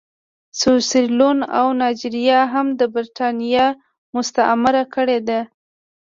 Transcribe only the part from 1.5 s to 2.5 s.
او نایجیریا